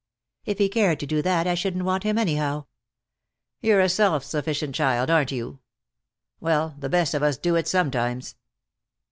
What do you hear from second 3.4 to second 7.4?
"You're a self sufficient child, aren't you? Well, the best of us